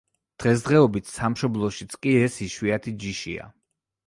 [0.43, 3.47] დღესდღეობით სამშობლოშიც კი ეს იშვიათი ჯიშია.